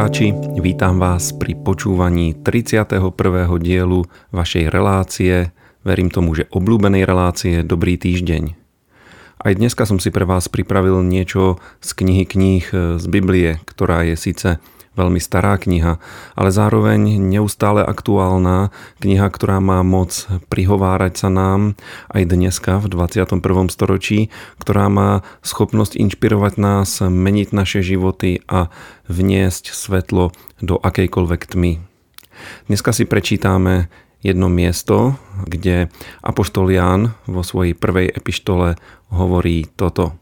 poslucháči, 0.00 0.32
vítam 0.64 0.96
vás 0.96 1.28
pri 1.36 1.52
počúvaní 1.60 2.32
31. 2.32 3.04
dielu 3.60 4.00
vašej 4.32 4.72
relácie, 4.72 5.52
verím 5.84 6.08
tomu, 6.08 6.32
že 6.32 6.48
obľúbenej 6.48 7.04
relácie 7.04 7.60
Dobrý 7.60 8.00
týždeň. 8.00 8.56
Aj 9.44 9.52
dneska 9.52 9.84
som 9.84 10.00
si 10.00 10.08
pre 10.08 10.24
vás 10.24 10.48
pripravil 10.48 11.04
niečo 11.04 11.60
z 11.84 11.90
knihy 11.92 12.24
kníh 12.24 12.64
z 12.96 13.04
Biblie, 13.12 13.60
ktorá 13.68 14.08
je 14.08 14.16
síce 14.16 14.56
veľmi 14.98 15.22
stará 15.22 15.54
kniha, 15.54 16.02
ale 16.34 16.50
zároveň 16.50 17.18
neustále 17.22 17.86
aktuálna 17.86 18.74
kniha, 18.98 19.26
ktorá 19.30 19.62
má 19.62 19.86
moc 19.86 20.26
prihovárať 20.50 21.26
sa 21.26 21.28
nám 21.30 21.78
aj 22.10 22.22
dneska 22.26 22.82
v 22.82 22.90
21. 22.90 23.38
storočí, 23.70 24.34
ktorá 24.58 24.90
má 24.90 25.22
schopnosť 25.46 25.94
inšpirovať 25.94 26.54
nás, 26.58 27.00
meniť 27.00 27.48
naše 27.54 27.80
životy 27.86 28.42
a 28.50 28.68
vniesť 29.06 29.70
svetlo 29.70 30.34
do 30.58 30.74
akejkoľvek 30.76 31.42
tmy. 31.54 31.72
Dneska 32.66 32.90
si 32.90 33.06
prečítame 33.06 33.92
jedno 34.20 34.52
miesto, 34.52 35.16
kde 35.46 35.88
Apoštol 36.20 36.68
Ján 36.72 37.16
vo 37.24 37.40
svojej 37.40 37.72
prvej 37.72 38.10
epištole 38.10 38.76
hovorí 39.12 39.68
toto. 39.76 40.16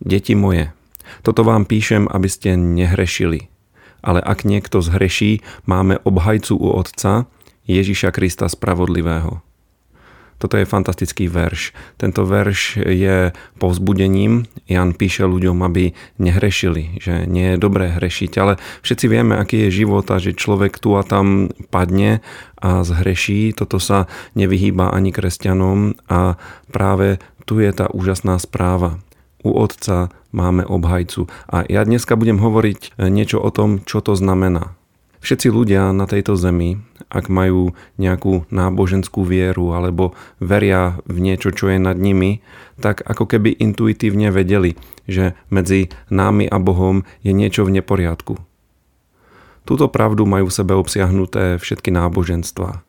Deti 0.00 0.32
moje, 0.32 0.72
toto 1.20 1.42
vám 1.42 1.66
píšem, 1.66 2.06
aby 2.08 2.28
ste 2.30 2.56
nehrešili 2.56 3.50
ale 4.00 4.20
ak 4.20 4.48
niekto 4.48 4.80
zhreší, 4.80 5.44
máme 5.68 6.00
obhajcu 6.04 6.56
u 6.56 6.68
Otca, 6.76 7.28
Ježiša 7.68 8.10
Krista 8.10 8.50
Spravodlivého. 8.50 9.44
Toto 10.40 10.56
je 10.56 10.64
fantastický 10.64 11.28
verš. 11.28 11.76
Tento 12.00 12.24
verš 12.24 12.80
je 12.80 13.36
povzbudením. 13.60 14.48
Jan 14.64 14.96
píše 14.96 15.28
ľuďom, 15.28 15.60
aby 15.60 15.92
nehrešili, 16.16 16.96
že 16.96 17.28
nie 17.28 17.54
je 17.54 17.60
dobré 17.60 17.92
hrešiť, 17.92 18.32
ale 18.40 18.56
všetci 18.80 19.04
vieme, 19.04 19.36
aký 19.36 19.68
je 19.68 19.84
život 19.84 20.08
a 20.08 20.16
že 20.16 20.32
človek 20.32 20.80
tu 20.80 20.96
a 20.96 21.04
tam 21.04 21.52
padne 21.68 22.24
a 22.56 22.80
zhreší. 22.80 23.52
Toto 23.52 23.76
sa 23.76 24.08
nevyhýba 24.32 24.88
ani 24.88 25.12
kresťanom 25.12 26.00
a 26.08 26.40
práve 26.72 27.20
tu 27.44 27.60
je 27.60 27.68
tá 27.76 27.92
úžasná 27.92 28.40
správa 28.40 28.96
u 29.44 29.52
Otca 29.52 30.08
máme 30.30 30.66
obhajcu. 30.66 31.26
A 31.50 31.66
ja 31.66 31.82
dneska 31.82 32.14
budem 32.14 32.38
hovoriť 32.38 32.80
e, 32.98 33.10
niečo 33.10 33.38
o 33.42 33.50
tom, 33.50 33.82
čo 33.84 34.02
to 34.02 34.14
znamená. 34.18 34.74
Všetci 35.20 35.52
ľudia 35.52 35.92
na 35.92 36.08
tejto 36.08 36.32
zemi, 36.32 36.80
ak 37.12 37.28
majú 37.28 37.76
nejakú 38.00 38.48
náboženskú 38.48 39.20
vieru 39.20 39.76
alebo 39.76 40.16
veria 40.40 40.96
v 41.04 41.20
niečo, 41.20 41.52
čo 41.52 41.68
je 41.68 41.76
nad 41.76 42.00
nimi, 42.00 42.40
tak 42.80 43.04
ako 43.04 43.28
keby 43.28 43.52
intuitívne 43.52 44.32
vedeli, 44.32 44.80
že 45.04 45.36
medzi 45.52 45.92
námi 46.08 46.48
a 46.48 46.56
Bohom 46.56 47.04
je 47.20 47.36
niečo 47.36 47.68
v 47.68 47.76
neporiadku. 47.76 48.40
Túto 49.68 49.92
pravdu 49.92 50.24
majú 50.24 50.48
v 50.48 50.56
sebe 50.56 50.72
obsiahnuté 50.72 51.60
všetky 51.60 51.92
náboženstvá. 51.92 52.80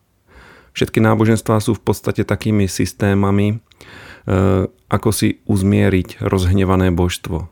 Všetky 0.72 1.04
náboženstvá 1.04 1.60
sú 1.60 1.76
v 1.76 1.84
podstate 1.84 2.24
takými 2.24 2.64
systémami, 2.64 3.60
ako 4.86 5.10
si 5.10 5.42
uzmieriť 5.50 6.22
rozhnevané 6.22 6.94
božstvo. 6.94 7.50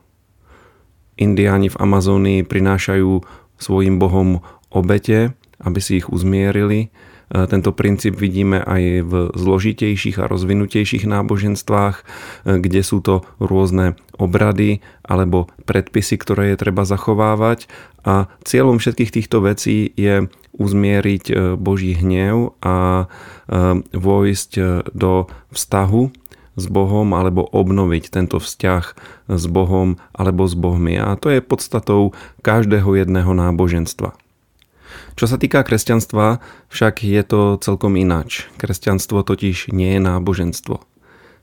Indiáni 1.19 1.69
v 1.69 1.79
Amazónii 1.79 2.47
prinášajú 2.47 3.21
svojim 3.61 4.01
bohom 4.01 4.41
obete, 4.73 5.37
aby 5.61 5.79
si 5.83 6.01
ich 6.01 6.09
uzmierili. 6.09 6.89
Eh, 7.31 7.47
tento 7.47 7.71
princíp 7.71 8.17
vidíme 8.19 8.59
aj 8.59 8.83
v 9.07 9.13
zložitejších 9.37 10.19
a 10.19 10.27
rozvinutejších 10.27 11.07
náboženstvách, 11.07 11.95
eh, 11.95 12.03
kde 12.59 12.81
sú 12.81 12.99
to 12.99 13.23
rôzne 13.39 13.95
obrady 14.17 14.83
alebo 15.05 15.47
predpisy, 15.63 16.17
ktoré 16.19 16.53
je 16.53 16.61
treba 16.67 16.83
zachovávať. 16.83 17.69
A 18.01 18.27
cieľom 18.41 18.81
všetkých 18.81 19.13
týchto 19.13 19.45
vecí 19.45 19.93
je 19.93 20.25
uzmieriť 20.57 21.55
Boží 21.57 21.95
hnev 21.95 22.53
a 22.59 23.07
vojsť 23.95 24.51
do 24.91 25.31
vztahu 25.53 26.11
s 26.55 26.65
Bohom 26.67 27.07
alebo 27.15 27.47
obnoviť 27.47 28.11
tento 28.11 28.37
vzťah 28.39 28.83
s 29.31 29.43
Bohom 29.47 29.99
alebo 30.11 30.47
s 30.47 30.55
Bohmi. 30.55 30.99
A 30.99 31.15
to 31.15 31.31
je 31.31 31.39
podstatou 31.39 32.11
každého 32.43 32.95
jedného 32.99 33.31
náboženstva. 33.31 34.15
Čo 35.15 35.25
sa 35.27 35.37
týka 35.39 35.63
kresťanstva, 35.63 36.43
však 36.71 37.03
je 37.03 37.21
to 37.23 37.55
celkom 37.59 37.95
ináč. 37.95 38.47
Kresťanstvo 38.59 39.23
totiž 39.23 39.71
nie 39.71 39.95
je 39.95 40.01
náboženstvo. 40.03 40.83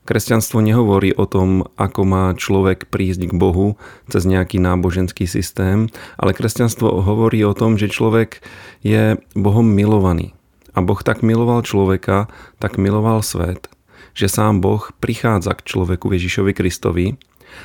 Kresťanstvo 0.09 0.65
nehovorí 0.65 1.13
o 1.13 1.29
tom, 1.29 1.69
ako 1.77 2.01
má 2.01 2.25
človek 2.33 2.89
prísť 2.89 3.29
k 3.29 3.33
Bohu 3.37 3.77
cez 4.09 4.25
nejaký 4.25 4.57
náboženský 4.57 5.29
systém, 5.29 5.93
ale 6.17 6.33
kresťanstvo 6.33 7.05
hovorí 7.05 7.45
o 7.45 7.53
tom, 7.53 7.77
že 7.77 7.93
človek 7.93 8.41
je 8.81 9.21
Bohom 9.37 9.65
milovaný. 9.69 10.33
A 10.73 10.81
Boh 10.81 10.97
tak 11.01 11.21
miloval 11.21 11.61
človeka, 11.61 12.25
tak 12.57 12.81
miloval 12.81 13.21
svet, 13.21 13.69
že 14.13 14.31
sám 14.31 14.61
Boh 14.63 14.91
prichádza 15.01 15.55
k 15.57 15.65
človeku 15.65 16.11
Ježišovi 16.13 16.51
Kristovi. 16.55 17.17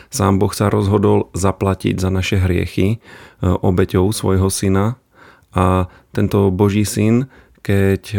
Sám 0.08 0.40
Boh 0.40 0.50
sa 0.52 0.72
rozhodol 0.72 1.28
zaplatiť 1.36 2.00
za 2.00 2.08
naše 2.08 2.40
hriechy 2.40 2.96
e, 2.96 2.96
obeťou 3.44 4.08
svojho 4.10 4.48
syna 4.48 4.96
a 5.52 5.86
tento 6.10 6.48
Boží 6.48 6.88
syn, 6.88 7.28
keď 7.60 8.02
e, 8.12 8.18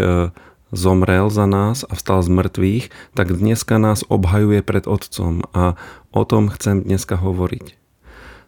zomrel 0.75 1.31
za 1.31 1.45
nás 1.47 1.87
a 1.87 1.93
vstal 1.95 2.21
z 2.21 2.29
mŕtvych, 2.29 2.85
tak 3.17 3.33
dneska 3.33 3.79
nás 3.79 4.03
obhajuje 4.07 4.61
pred 4.61 4.85
Otcom 4.85 5.45
a 5.55 5.79
o 6.11 6.21
tom 6.27 6.51
chcem 6.51 6.83
dneska 6.83 7.17
hovoriť. 7.17 7.79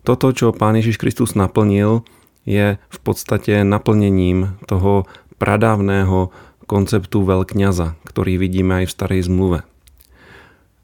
Toto, 0.08 0.32
čo 0.32 0.56
Pán 0.56 0.80
Ježiš 0.80 1.04
Kristus 1.04 1.36
naplnil, 1.36 2.08
je 2.48 2.80
v 2.80 3.00
podstate 3.04 3.68
naplnením 3.68 4.56
toho 4.72 5.04
pradávneho 5.36 6.32
konceptu 6.68 7.24
veľkňaza, 7.24 7.96
ktorý 8.04 8.36
vidíme 8.38 8.84
aj 8.84 8.92
v 8.92 8.96
starej 8.96 9.22
zmluve. 9.26 9.60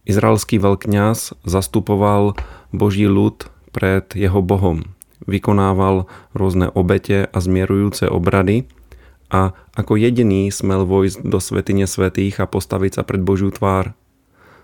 Izraelský 0.04 0.60
veľkňaz 0.60 1.48
zastupoval 1.48 2.36
Boží 2.76 3.08
ľud 3.08 3.48
pred 3.72 4.04
jeho 4.16 4.44
Bohom. 4.44 4.96
Vykonával 5.24 6.12
rôzne 6.36 6.68
obete 6.72 7.28
a 7.32 7.38
zmierujúce 7.40 8.12
obrady 8.12 8.68
a 9.32 9.56
ako 9.74 9.96
jediný 9.96 10.52
smel 10.52 10.84
vojsť 10.84 11.24
do 11.24 11.40
svetine 11.40 11.88
svetých 11.88 12.44
a 12.44 12.50
postaviť 12.50 13.00
sa 13.00 13.04
pred 13.08 13.24
Božiu 13.24 13.50
tvár. 13.50 13.96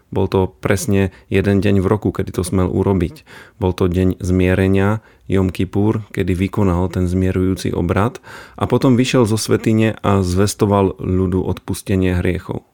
Bol 0.10 0.26
to 0.26 0.50
presne 0.50 1.14
jeden 1.30 1.62
deň 1.62 1.86
v 1.86 1.88
roku, 1.88 2.10
kedy 2.10 2.34
to 2.34 2.42
smel 2.42 2.66
urobiť. 2.66 3.22
Bol 3.62 3.78
to 3.78 3.86
deň 3.86 4.18
zmierenia, 4.18 5.06
Jom 5.30 5.54
Kippur, 5.54 6.02
kedy 6.10 6.34
vykonal 6.34 6.90
ten 6.90 7.06
zmierujúci 7.06 7.70
obrad 7.70 8.18
a 8.58 8.66
potom 8.66 8.98
vyšiel 8.98 9.30
zo 9.30 9.38
svetine 9.38 9.94
a 10.02 10.26
zvestoval 10.26 10.98
ľudu 10.98 11.46
odpustenie 11.46 12.18
hriechov. 12.18 12.66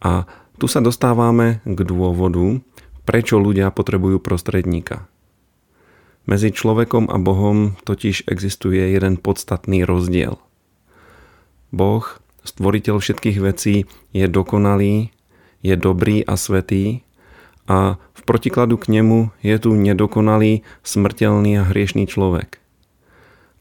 A 0.00 0.24
tu 0.56 0.64
sa 0.64 0.80
dostávame 0.80 1.60
k 1.68 1.78
dôvodu, 1.84 2.60
prečo 3.04 3.36
ľudia 3.36 3.68
potrebujú 3.68 4.16
prostredníka. 4.20 5.04
Medzi 6.24 6.56
človekom 6.56 7.12
a 7.12 7.20
Bohom 7.20 7.76
totiž 7.84 8.24
existuje 8.32 8.80
jeden 8.80 9.20
podstatný 9.20 9.84
rozdiel. 9.84 10.40
Boh, 11.68 12.04
stvoriteľ 12.48 12.96
všetkých 12.96 13.38
vecí, 13.44 13.84
je 14.16 14.24
dokonalý, 14.24 15.12
je 15.64 15.74
dobrý 15.80 16.20
a 16.22 16.36
svetý 16.36 17.02
a 17.64 17.96
v 17.96 18.22
protikladu 18.28 18.76
k 18.76 19.00
nemu 19.00 19.32
je 19.40 19.56
tu 19.56 19.72
nedokonalý, 19.72 20.60
smrteľný 20.84 21.64
a 21.64 21.66
hriešný 21.66 22.04
človek. 22.04 22.60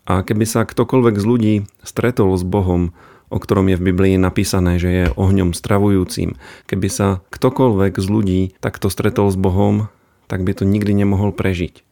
A 0.03 0.19
keby 0.19 0.43
sa 0.43 0.67
ktokoľvek 0.67 1.15
z 1.15 1.25
ľudí 1.25 1.55
stretol 1.79 2.35
s 2.35 2.43
Bohom, 2.43 2.91
o 3.31 3.37
ktorom 3.39 3.71
je 3.71 3.79
v 3.79 3.85
Biblii 3.89 4.15
napísané, 4.19 4.75
že 4.77 4.89
je 4.91 5.05
ohňom 5.15 5.55
stravujúcim. 5.55 6.35
Keby 6.67 6.87
sa 6.91 7.07
ktokoľvek 7.31 7.95
z 7.97 8.07
ľudí 8.11 8.41
takto 8.59 8.91
stretol 8.91 9.31
s 9.31 9.39
Bohom, 9.39 9.87
tak 10.27 10.43
by 10.43 10.51
to 10.51 10.67
nikdy 10.67 10.91
nemohol 10.91 11.31
prežiť. 11.31 11.87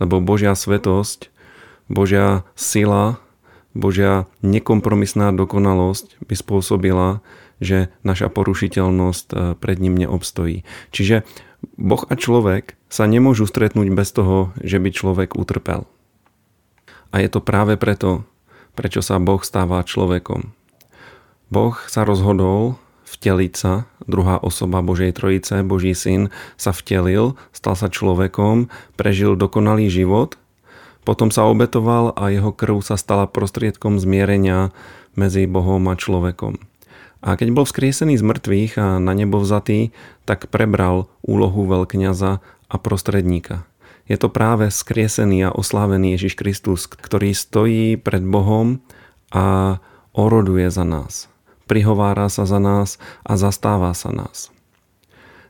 Lebo 0.00 0.24
Božia 0.24 0.56
svetosť, 0.56 1.28
Božia 1.92 2.42
sila, 2.56 3.20
Božia 3.76 4.24
nekompromisná 4.40 5.36
dokonalosť 5.36 6.16
by 6.24 6.34
spôsobila, 6.34 7.20
že 7.62 7.92
naša 8.04 8.28
porušiteľnosť 8.32 9.26
eh, 9.32 9.38
pred 9.56 9.76
ním 9.80 9.96
neobstojí. 9.96 10.62
Čiže 10.92 11.24
Boh 11.76 12.04
a 12.06 12.14
človek 12.14 12.76
sa 12.86 13.08
nemôžu 13.08 13.48
stretnúť 13.48 13.88
bez 13.90 14.12
toho, 14.12 14.54
že 14.60 14.78
by 14.78 14.90
človek 14.92 15.34
utrpel. 15.34 15.88
A 17.10 17.22
je 17.24 17.28
to 17.32 17.40
práve 17.40 17.80
preto, 17.80 18.28
prečo 18.76 19.00
sa 19.00 19.16
Boh 19.16 19.40
stáva 19.40 19.80
človekom. 19.82 20.52
Boh 21.48 21.74
sa 21.86 22.02
rozhodol 22.02 22.76
vteliť 23.06 23.52
sa, 23.54 23.86
druhá 24.04 24.36
osoba 24.42 24.82
Božej 24.82 25.14
Trojice, 25.14 25.62
Boží 25.62 25.94
syn, 25.94 26.34
sa 26.58 26.74
vtelil, 26.74 27.38
stal 27.54 27.78
sa 27.78 27.86
človekom, 27.86 28.66
prežil 28.98 29.38
dokonalý 29.38 29.86
život, 29.86 30.34
potom 31.06 31.30
sa 31.30 31.46
obetoval 31.46 32.10
a 32.18 32.34
jeho 32.34 32.50
krv 32.50 32.82
sa 32.82 32.98
stala 32.98 33.30
prostriedkom 33.30 34.02
zmierenia 34.02 34.74
medzi 35.14 35.46
Bohom 35.46 35.86
a 35.86 35.94
človekom. 35.94 36.58
A 37.26 37.34
keď 37.34 37.50
bol 37.50 37.66
vzkriesený 37.66 38.14
z 38.14 38.22
mŕtvych 38.22 38.72
a 38.78 39.02
na 39.02 39.10
nebo 39.10 39.42
vzatý, 39.42 39.90
tak 40.22 40.46
prebral 40.46 41.10
úlohu 41.26 41.66
veľkňaza 41.66 42.38
a 42.70 42.76
prostredníka. 42.78 43.66
Je 44.06 44.14
to 44.14 44.30
práve 44.30 44.70
skriesený 44.70 45.50
a 45.50 45.54
oslávený 45.54 46.14
Ježiš 46.14 46.38
Kristus, 46.38 46.86
ktorý 46.86 47.34
stojí 47.34 47.98
pred 47.98 48.22
Bohom 48.22 48.78
a 49.34 49.78
oroduje 50.14 50.70
za 50.70 50.86
nás. 50.86 51.26
Prihovára 51.66 52.30
sa 52.30 52.46
za 52.46 52.62
nás 52.62 53.02
a 53.26 53.34
zastáva 53.34 53.90
sa 53.98 54.14
nás. 54.14 54.54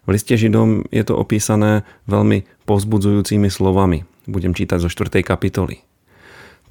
V 0.09 0.17
liste 0.17 0.33
Židom 0.33 0.89
je 0.89 1.05
to 1.05 1.13
opísané 1.13 1.85
veľmi 2.09 2.49
pozbudzujúcimi 2.65 3.53
slovami. 3.53 4.09
Budem 4.25 4.57
čítať 4.57 4.81
zo 4.81 4.89
4. 4.89 5.21
kapitoly. 5.21 5.85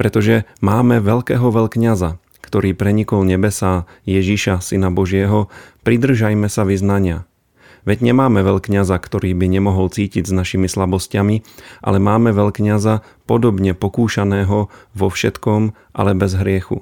Pretože 0.02 0.50
máme 0.66 0.98
veľkého 0.98 1.46
veľkňaza, 1.54 2.18
ktorý 2.56 2.72
prenikol 2.72 3.28
nebesa 3.28 3.84
Ježíša, 4.08 4.64
Syna 4.64 4.88
Božieho, 4.88 5.52
pridržajme 5.84 6.48
sa 6.48 6.64
vyznania– 6.64 7.28
Veď 7.86 8.02
nemáme 8.02 8.42
veľkňaza, 8.42 8.98
ktorý 8.98 9.38
by 9.38 9.46
nemohol 9.46 9.94
cítiť 9.94 10.26
s 10.26 10.34
našimi 10.34 10.66
slabosťami, 10.66 11.46
ale 11.86 11.98
máme 12.02 12.34
veľkňaza 12.34 13.06
podobne 13.30 13.78
pokúšaného 13.78 14.74
vo 14.74 15.08
všetkom, 15.08 15.78
ale 15.94 16.18
bez 16.18 16.34
hriechu. 16.34 16.82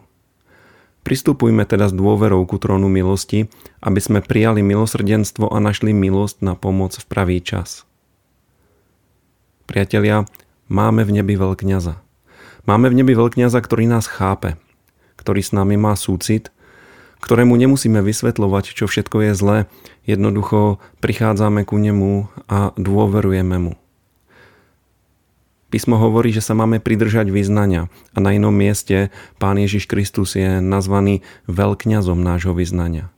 Pristupujme 1.04 1.68
teda 1.68 1.92
s 1.92 1.94
dôverou 1.94 2.48
ku 2.48 2.56
trónu 2.56 2.88
milosti, 2.88 3.52
aby 3.84 4.00
sme 4.00 4.24
prijali 4.24 4.64
milosrdenstvo 4.64 5.52
a 5.52 5.60
našli 5.60 5.92
milosť 5.92 6.40
na 6.40 6.56
pomoc 6.56 6.96
v 6.96 7.06
pravý 7.12 7.44
čas. 7.44 7.84
Priatelia, 9.68 10.24
máme 10.72 11.04
v 11.04 11.20
nebi 11.20 11.36
veľkňaza. 11.36 12.00
Máme 12.64 12.88
v 12.88 13.04
nebi 13.04 13.12
veľkňaza, 13.12 13.60
ktorý 13.60 13.92
nás 13.92 14.08
chápe, 14.08 14.56
ktorý 15.24 15.42
s 15.42 15.56
nami 15.56 15.80
má 15.80 15.96
súcit 15.96 16.52
ktorému 17.24 17.56
nemusíme 17.56 18.04
vysvetľovať, 18.04 18.76
čo 18.76 18.86
všetko 18.92 19.32
je 19.32 19.32
zlé, 19.32 19.58
jednoducho 20.04 20.84
prichádzame 21.00 21.64
ku 21.64 21.80
nemu 21.80 22.28
a 22.52 22.76
dôverujeme 22.76 23.58
mu. 23.64 23.74
Písmo 25.72 25.98
hovorí, 25.98 26.30
že 26.36 26.44
sa 26.44 26.54
máme 26.54 26.84
pridržať 26.84 27.34
vyznania 27.34 27.90
a 28.14 28.22
na 28.22 28.36
inom 28.36 28.54
mieste 28.54 29.10
Pán 29.42 29.58
Ježiš 29.58 29.90
Kristus 29.90 30.38
je 30.38 30.62
nazvaný 30.62 31.26
veľkňazom 31.50 32.20
nášho 32.20 32.54
vyznania. 32.54 33.10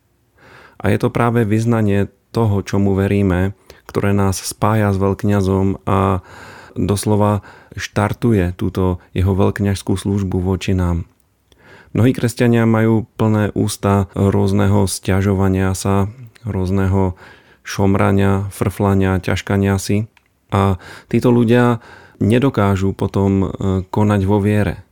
A 0.79 0.93
je 0.93 1.01
to 1.01 1.09
práve 1.11 1.43
vyznanie 1.43 2.07
toho, 2.31 2.61
čomu 2.63 2.95
veríme, 2.95 3.57
ktoré 3.89 4.15
nás 4.15 4.39
spája 4.39 4.93
s 4.93 5.01
veľkňazom 5.01 5.83
a 5.83 6.23
doslova 6.77 7.43
štartuje 7.75 8.55
túto 8.55 9.03
jeho 9.11 9.33
veľkňažskú 9.35 9.97
službu 9.97 10.39
voči 10.39 10.71
nám. 10.77 11.09
Mnohí 11.95 12.11
kresťania 12.11 12.67
majú 12.67 13.07
plné 13.15 13.55
ústa 13.55 14.11
rôzneho 14.19 14.83
stiažovania 14.83 15.71
sa, 15.71 16.11
rôzneho 16.43 17.15
šomrania, 17.63 18.51
frflania, 18.51 19.23
ťažkania 19.23 19.79
si. 19.79 20.11
A 20.51 20.75
títo 21.07 21.31
ľudia 21.31 21.79
nedokážu 22.19 22.91
potom 22.91 23.31
e, 23.31 23.47
konať 23.87 24.21
vo 24.27 24.43
viere, 24.43 24.83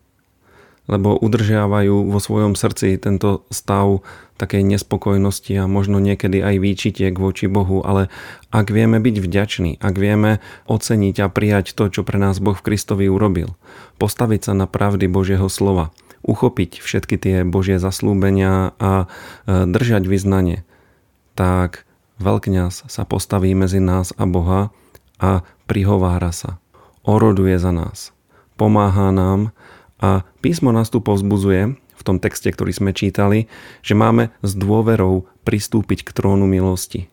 lebo 0.88 1.19
udržiavajú 1.19 2.07
vo 2.07 2.19
svojom 2.23 2.55
srdci 2.55 2.95
tento 2.95 3.44
stav 3.51 3.99
takej 4.39 4.63
nespokojnosti 4.63 5.59
a 5.59 5.67
možno 5.67 5.99
niekedy 5.99 6.39
aj 6.39 6.56
výčitiek 6.63 7.15
voči 7.19 7.51
Bohu, 7.51 7.83
ale 7.83 8.07
ak 8.56 8.71
vieme 8.71 9.03
byť 9.03 9.15
vďační, 9.19 9.71
ak 9.83 9.95
vieme 9.99 10.39
oceniť 10.71 11.15
a 11.19 11.27
prijať 11.27 11.75
to, 11.75 11.91
čo 11.91 12.07
pre 12.07 12.15
nás 12.15 12.39
Boh 12.39 12.56
v 12.56 12.63
Kristovi 12.63 13.11
urobil, 13.11 13.59
postaviť 13.99 14.51
sa 14.51 14.53
na 14.56 14.71
pravdy 14.71 15.11
Božieho 15.11 15.51
slova, 15.51 15.91
uchopiť 16.23 16.79
všetky 16.79 17.15
tie 17.19 17.35
Božie 17.43 17.77
zaslúbenia 17.77 18.73
a 18.79 19.05
e, 19.05 19.67
držať 19.67 20.07
vyznanie, 20.07 20.63
tak 21.35 21.83
veľkňaz 22.23 22.87
sa 22.87 23.03
postaví 23.03 23.51
medzi 23.53 23.83
nás 23.83 24.15
a 24.15 24.23
Boha 24.23 24.71
a 25.19 25.43
prihovára 25.67 26.31
sa. 26.31 26.63
Oroduje 27.03 27.59
za 27.59 27.75
nás. 27.75 28.15
Pomáha 28.55 29.11
nám 29.11 29.51
a 29.99 30.23
písmo 30.39 30.71
nás 30.71 30.87
tu 30.87 31.03
povzbudzuje 31.03 31.75
v 31.75 32.03
tom 32.03 32.19
texte, 32.19 32.51
ktorý 32.51 32.71
sme 32.71 32.91
čítali, 32.95 33.51
že 33.83 33.95
máme 33.95 34.31
s 34.43 34.55
dôverou 34.55 35.27
pristúpiť 35.43 36.07
k 36.07 36.09
trónu 36.15 36.47
milosti. 36.47 37.11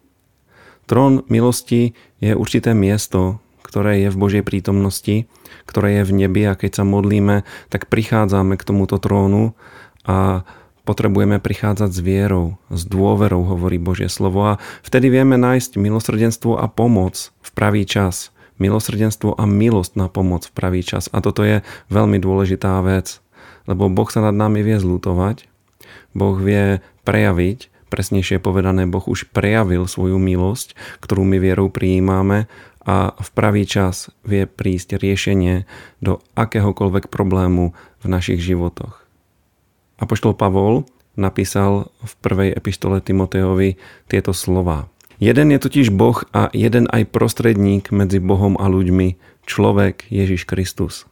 Trón 0.91 1.23
milosti 1.31 1.95
je 2.19 2.35
určité 2.35 2.75
miesto, 2.75 3.39
ktoré 3.71 4.03
je 4.03 4.11
v 4.11 4.19
Božej 4.19 4.43
prítomnosti, 4.43 5.31
ktoré 5.71 6.03
je 6.03 6.11
v 6.11 6.27
nebi 6.27 6.43
a 6.51 6.59
keď 6.59 6.83
sa 6.83 6.85
modlíme, 6.85 7.47
tak 7.71 7.87
prichádzame 7.87 8.59
k 8.59 8.67
tomuto 8.67 8.99
trónu 8.99 9.55
a 10.03 10.43
potrebujeme 10.83 11.39
prichádzať 11.39 11.91
s 11.95 12.01
vierou, 12.03 12.59
s 12.67 12.83
dôverou, 12.83 13.47
hovorí 13.47 13.79
Božie 13.79 14.11
slovo 14.11 14.43
a 14.43 14.59
vtedy 14.83 15.07
vieme 15.07 15.39
nájsť 15.39 15.79
milosrdenstvo 15.79 16.59
a 16.59 16.67
pomoc 16.67 17.31
v 17.47 17.51
pravý 17.55 17.87
čas. 17.87 18.35
Milosrdenstvo 18.59 19.39
a 19.39 19.47
milosť 19.47 19.97
na 19.97 20.11
pomoc 20.11 20.51
v 20.51 20.53
pravý 20.53 20.83
čas. 20.85 21.09
A 21.15 21.23
toto 21.23 21.47
je 21.47 21.63
veľmi 21.89 22.21
dôležitá 22.21 22.77
vec, 22.83 23.23
lebo 23.71 23.89
Boh 23.89 24.11
sa 24.11 24.21
nad 24.21 24.35
nami 24.37 24.61
vie 24.67 24.77
zlutovať, 24.77 25.47
Boh 26.13 26.37
vie 26.37 26.83
prejaviť, 27.07 27.71
presnejšie 27.89 28.43
povedané, 28.43 28.85
Boh 28.85 29.03
už 29.03 29.33
prejavil 29.33 29.89
svoju 29.89 30.21
milosť, 30.21 30.77
ktorú 31.01 31.25
my 31.25 31.39
vierou 31.41 31.73
prijímame 31.73 32.51
a 32.91 33.15
v 33.15 33.29
pravý 33.31 33.71
čas 33.71 34.11
vie 34.27 34.51
prísť 34.51 34.99
riešenie 34.99 35.63
do 36.03 36.19
akéhokoľvek 36.35 37.07
problému 37.07 37.71
v 38.03 38.05
našich 38.11 38.43
životoch. 38.43 39.07
Apoštol 40.03 40.35
Pavol 40.35 40.91
napísal 41.15 41.95
v 42.03 42.13
prvej 42.19 42.51
epištole 42.59 42.99
Timoteovi 42.99 43.79
tieto 44.11 44.35
slova. 44.35 44.91
Jeden 45.23 45.55
je 45.55 45.63
totiž 45.63 45.95
Boh 45.95 46.19
a 46.35 46.51
jeden 46.51 46.91
aj 46.91 47.15
prostredník 47.15 47.95
medzi 47.95 48.19
Bohom 48.19 48.59
a 48.59 48.67
ľuďmi, 48.67 49.21
človek 49.47 50.11
Ježiš 50.11 50.49
Kristus. 50.49 51.07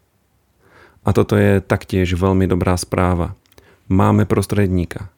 A 1.06 1.14
toto 1.14 1.38
je 1.38 1.62
taktiež 1.62 2.10
veľmi 2.19 2.50
dobrá 2.50 2.74
správa. 2.74 3.38
Máme 3.86 4.26
prostredníka. 4.26 5.14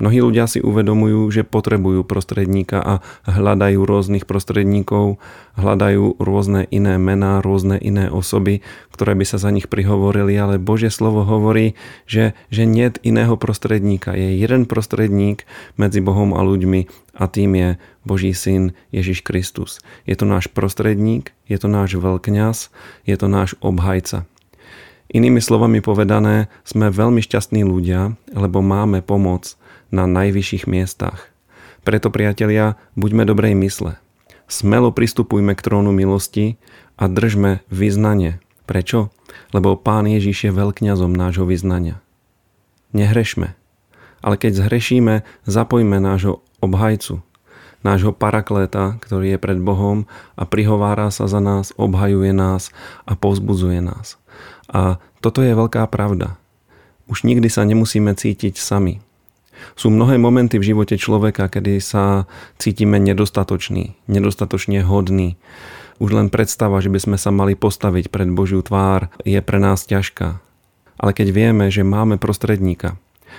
Mnohí 0.00 0.24
ľudia 0.24 0.48
si 0.48 0.64
uvedomujú, 0.64 1.28
že 1.28 1.44
potrebujú 1.44 2.08
prostredníka 2.08 2.80
a 2.80 2.94
hľadajú 3.28 3.84
rôznych 3.84 4.24
prostredníkov, 4.24 5.20
hľadajú 5.60 6.16
rôzne 6.16 6.64
iné 6.72 6.96
mená, 6.96 7.44
rôzne 7.44 7.76
iné 7.76 8.08
osoby, 8.08 8.64
ktoré 8.96 9.12
by 9.12 9.28
sa 9.28 9.36
za 9.36 9.52
nich 9.52 9.68
prihovorili, 9.68 10.32
ale 10.40 10.56
Božie 10.56 10.88
slovo 10.88 11.28
hovorí, 11.28 11.76
že, 12.08 12.32
že 12.48 12.64
nie 12.64 12.88
iného 13.04 13.36
prostredníka. 13.36 14.16
Je 14.16 14.40
jeden 14.40 14.64
prostredník 14.64 15.44
medzi 15.76 16.00
Bohom 16.00 16.32
a 16.32 16.40
ľuďmi 16.40 16.88
a 17.20 17.28
tým 17.28 17.52
je 17.52 17.68
Boží 18.00 18.32
syn 18.32 18.72
Ježiš 18.88 19.20
Kristus. 19.20 19.84
Je 20.08 20.16
to 20.16 20.24
náš 20.24 20.48
prostredník, 20.48 21.36
je 21.44 21.60
to 21.60 21.68
náš 21.68 22.00
veľkňaz, 22.00 22.72
je 23.04 23.16
to 23.20 23.28
náš 23.28 23.52
obhajca. 23.60 24.24
Inými 25.12 25.44
slovami 25.44 25.84
povedané, 25.84 26.48
sme 26.64 26.88
veľmi 26.88 27.20
šťastní 27.20 27.68
ľudia, 27.68 28.16
lebo 28.32 28.64
máme 28.64 29.04
pomoc 29.04 29.59
na 29.90 30.06
najvyšších 30.06 30.66
miestach. 30.70 31.30
Preto, 31.86 32.10
priatelia, 32.10 32.78
buďme 32.94 33.26
dobrej 33.26 33.54
mysle. 33.58 33.98
Smelo 34.50 34.90
pristupujme 34.90 35.54
k 35.54 35.62
trónu 35.62 35.94
milosti 35.94 36.58
a 36.98 37.06
držme 37.06 37.62
vyznanie. 37.70 38.42
Prečo? 38.66 39.14
Lebo 39.54 39.78
Pán 39.78 40.10
Ježiš 40.10 40.50
je 40.50 40.52
veľkňazom 40.54 41.10
nášho 41.14 41.46
vyznania. 41.46 42.02
Nehrešme. 42.90 43.54
Ale 44.20 44.34
keď 44.36 44.66
zhrešíme, 44.66 45.22
zapojme 45.46 45.96
nášho 46.02 46.42
obhajcu, 46.60 47.24
nášho 47.80 48.12
parakléta, 48.12 49.00
ktorý 49.00 49.34
je 49.34 49.38
pred 49.40 49.56
Bohom 49.56 50.04
a 50.36 50.44
prihovára 50.44 51.08
sa 51.08 51.24
za 51.24 51.40
nás, 51.40 51.72
obhajuje 51.80 52.36
nás 52.36 52.68
a 53.08 53.16
povzbudzuje 53.16 53.80
nás. 53.80 54.20
A 54.68 55.00
toto 55.24 55.40
je 55.40 55.56
veľká 55.56 55.88
pravda. 55.88 56.36
Už 57.10 57.26
nikdy 57.26 57.48
sa 57.50 57.66
nemusíme 57.66 58.12
cítiť 58.14 58.60
sami. 58.60 59.02
Sú 59.74 59.90
mnohé 59.92 60.16
momenty 60.16 60.60
v 60.60 60.74
živote 60.74 60.96
človeka, 61.00 61.48
kedy 61.48 61.80
sa 61.80 62.30
cítime 62.60 63.00
nedostatočný, 63.00 63.96
nedostatočne 64.10 64.84
hodný. 64.84 65.40
Už 66.00 66.16
len 66.16 66.32
predstava, 66.32 66.80
že 66.80 66.88
by 66.88 66.98
sme 67.00 67.16
sa 67.20 67.28
mali 67.28 67.52
postaviť 67.52 68.08
pred 68.08 68.28
Božiu 68.32 68.64
tvár, 68.64 69.12
je 69.22 69.36
pre 69.44 69.58
nás 69.60 69.84
ťažká. 69.84 70.40
Ale 71.00 71.10
keď 71.12 71.28
vieme, 71.32 71.68
že 71.72 71.84
máme 71.84 72.16
prostredníka, 72.20 72.96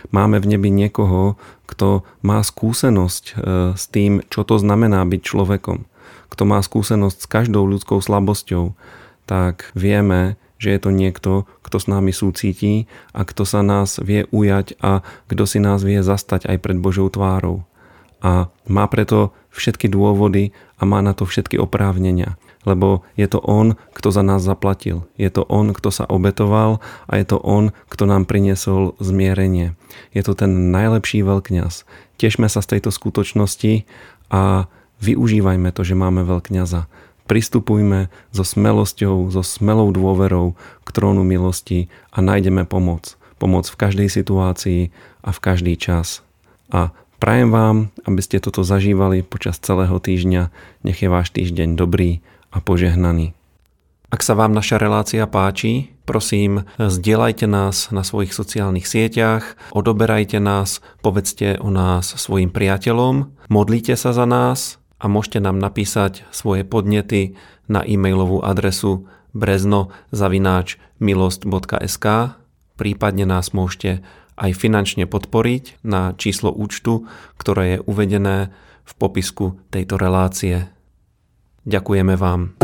máme 0.10 0.42
v 0.42 0.58
nebi 0.58 0.70
niekoho, 0.74 1.38
kto 1.70 2.06
má 2.26 2.42
skúsenosť 2.42 3.24
e, 3.26 3.34
s 3.78 3.84
tým, 3.90 4.26
čo 4.30 4.42
to 4.42 4.58
znamená 4.58 5.06
byť 5.06 5.22
človekom, 5.22 5.86
kto 6.34 6.44
má 6.48 6.58
skúsenosť 6.62 7.18
s 7.22 7.28
každou 7.30 7.66
ľudskou 7.70 8.02
slabosťou, 8.02 8.74
tak 9.30 9.70
vieme, 9.78 10.42
že 10.62 10.70
je 10.70 10.80
to 10.80 10.94
niekto, 10.94 11.50
kto 11.66 11.78
s 11.82 11.90
nami 11.90 12.14
súcití 12.14 12.86
a 13.18 13.26
kto 13.26 13.50
sa 13.50 13.66
nás 13.66 13.98
vie 13.98 14.30
ujať 14.30 14.78
a 14.78 15.02
kto 15.26 15.50
si 15.50 15.58
nás 15.58 15.82
vie 15.82 16.06
zastať 16.06 16.46
aj 16.46 16.58
pred 16.62 16.78
Božou 16.78 17.10
tvárou. 17.10 17.66
A 18.22 18.54
má 18.70 18.86
preto 18.86 19.34
všetky 19.50 19.90
dôvody 19.90 20.54
a 20.78 20.86
má 20.86 21.02
na 21.02 21.18
to 21.18 21.26
všetky 21.26 21.58
oprávnenia, 21.58 22.38
lebo 22.70 23.02
je 23.18 23.26
to 23.26 23.42
On, 23.42 23.74
kto 23.98 24.14
za 24.14 24.22
nás 24.22 24.46
zaplatil. 24.46 25.10
Je 25.18 25.34
to 25.34 25.42
On, 25.50 25.74
kto 25.74 25.90
sa 25.90 26.06
obetoval 26.06 26.78
a 27.10 27.18
je 27.18 27.26
to 27.26 27.42
On, 27.42 27.74
kto 27.90 28.06
nám 28.06 28.30
priniesol 28.30 28.94
zmierenie. 29.02 29.74
Je 30.14 30.22
to 30.22 30.38
ten 30.38 30.70
najlepší 30.70 31.26
veľkňaz. 31.26 31.90
Tešme 32.22 32.46
sa 32.46 32.62
z 32.62 32.78
tejto 32.78 32.94
skutočnosti 32.94 33.90
a 34.30 34.70
využívajme 35.02 35.74
to, 35.74 35.82
že 35.82 35.98
máme 35.98 36.22
veľkňaza 36.22 36.86
pristupujme 37.32 38.12
so 38.36 38.44
smelosťou, 38.44 39.32
so 39.32 39.40
smelou 39.40 39.96
dôverou 39.96 40.60
k 40.84 40.90
trónu 40.92 41.24
milosti 41.24 41.88
a 42.12 42.20
nájdeme 42.20 42.68
pomoc. 42.68 43.16
Pomoc 43.40 43.72
v 43.72 43.80
každej 43.80 44.12
situácii 44.12 44.92
a 45.24 45.32
v 45.32 45.40
každý 45.40 45.80
čas. 45.80 46.28
A 46.76 46.92
prajem 47.24 47.48
vám, 47.48 47.88
aby 48.04 48.20
ste 48.20 48.44
toto 48.44 48.68
zažívali 48.68 49.24
počas 49.24 49.64
celého 49.64 49.96
týždňa. 49.96 50.52
Nech 50.84 51.00
je 51.00 51.08
váš 51.08 51.32
týždeň 51.32 51.80
dobrý 51.80 52.20
a 52.52 52.60
požehnaný. 52.60 53.32
Ak 54.12 54.28
sa 54.28 54.36
vám 54.36 54.52
naša 54.52 54.76
relácia 54.76 55.24
páči, 55.24 55.96
prosím, 56.04 56.68
zdieľajte 56.76 57.48
nás 57.48 57.96
na 57.96 58.04
svojich 58.04 58.36
sociálnych 58.36 58.84
sieťach, 58.84 59.56
odoberajte 59.72 60.44
nás, 60.44 60.84
povedzte 61.00 61.56
o 61.64 61.72
nás 61.72 62.12
svojim 62.12 62.52
priateľom, 62.52 63.32
modlite 63.48 63.96
sa 63.96 64.12
za 64.12 64.28
nás 64.28 64.81
a 65.02 65.10
môžete 65.10 65.42
nám 65.42 65.58
napísať 65.58 66.22
svoje 66.30 66.62
podnety 66.62 67.34
na 67.66 67.82
e-mailovú 67.82 68.46
adresu 68.46 69.10
brezno.milost.sk 69.34 72.06
prípadne 72.82 73.30
nás 73.30 73.54
môžete 73.54 74.02
aj 74.42 74.58
finančne 74.58 75.06
podporiť 75.06 75.86
na 75.86 76.18
číslo 76.18 76.50
účtu, 76.50 77.06
ktoré 77.38 77.78
je 77.78 77.84
uvedené 77.86 78.50
v 78.82 78.94
popisku 78.98 79.62
tejto 79.70 80.02
relácie. 80.02 80.66
Ďakujeme 81.70 82.18
vám. 82.18 82.58